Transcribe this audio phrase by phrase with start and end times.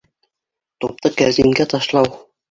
[0.85, 2.09] Тупты кәрзингә ташлау